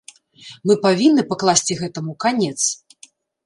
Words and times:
Мы 0.69 0.75
павінны 0.85 1.27
пакласці 1.33 1.79
гэтаму 1.85 2.19
канец. 2.27 2.59